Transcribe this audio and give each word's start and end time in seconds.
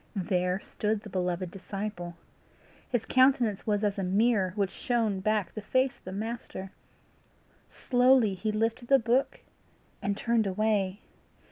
There 0.15 0.59
stood 0.59 1.01
the 1.03 1.11
beloved 1.11 1.51
disciple! 1.51 2.15
His 2.89 3.05
countenance 3.05 3.67
was 3.67 3.83
as 3.83 3.99
a 3.99 4.03
mirror 4.03 4.51
which 4.55 4.71
shone 4.71 5.19
back 5.19 5.53
the 5.53 5.61
face 5.61 5.99
of 5.99 6.05
the 6.05 6.11
Master. 6.11 6.71
Slowly 7.69 8.33
he 8.33 8.51
lifted 8.51 8.87
the 8.87 8.97
book, 8.97 9.41
and 10.01 10.17
turned 10.17 10.47
away. 10.47 11.01